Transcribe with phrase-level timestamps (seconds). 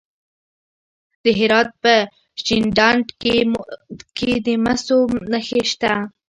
[1.23, 1.93] د هرات په
[2.45, 3.05] شینډنډ
[4.17, 4.99] کې د مسو
[5.31, 5.93] نښې شته.